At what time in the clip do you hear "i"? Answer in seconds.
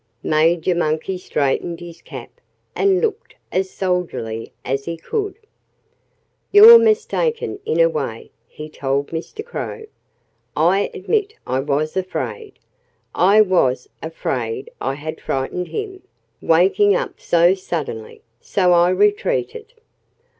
10.57-10.89, 11.45-11.59, 13.13-13.41, 14.81-14.95, 18.73-18.89